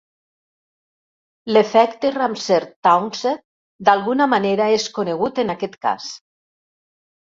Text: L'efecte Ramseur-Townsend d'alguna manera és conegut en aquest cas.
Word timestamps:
L'efecte 1.57 2.09
Ramseur-Townsend 2.15 3.43
d'alguna 3.91 4.27
manera 4.35 4.71
és 4.81 4.89
conegut 4.99 5.43
en 5.45 5.55
aquest 5.57 5.81
cas. 5.89 6.09